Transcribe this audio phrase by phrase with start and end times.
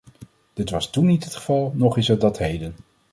[0.53, 2.75] Dit was toen niet het geval, noch is het dat heden.